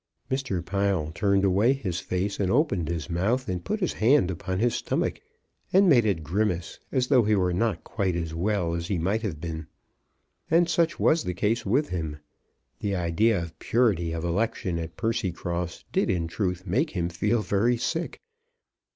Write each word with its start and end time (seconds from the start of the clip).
Mr. 0.31 0.65
Pile 0.65 1.11
turned 1.13 1.43
away 1.43 1.73
his 1.73 1.99
face, 1.99 2.39
and 2.39 2.49
opened 2.51 2.87
his 2.87 3.07
mouth, 3.07 3.47
and 3.47 3.63
put 3.63 3.79
his 3.81 3.93
hand 3.93 4.31
upon 4.31 4.57
his 4.57 4.73
stomach, 4.73 5.19
and 5.71 5.87
made 5.87 6.07
a 6.07 6.15
grimace, 6.15 6.79
as 6.91 7.05
though, 7.05 7.19
as 7.19 7.23
though 7.23 7.23
he 7.25 7.35
were 7.35 7.53
not 7.53 7.83
quite 7.83 8.15
as 8.15 8.33
well 8.33 8.73
as 8.73 8.87
he 8.87 8.97
might 8.97 9.39
be. 9.39 9.61
And 10.49 10.67
such 10.67 10.99
was 10.99 11.23
the 11.23 11.35
case 11.35 11.67
with 11.67 11.89
him. 11.89 12.17
The 12.79 12.95
idea 12.95 13.43
of 13.43 13.59
purity 13.59 14.11
of 14.11 14.23
election 14.23 14.79
at 14.79 14.97
Percy 14.97 15.31
cross 15.31 15.83
did 15.91 16.09
in 16.09 16.27
truth 16.27 16.65
make 16.65 16.89
him 16.89 17.07
feel 17.07 17.43
very 17.43 17.77
sick. 17.77 18.19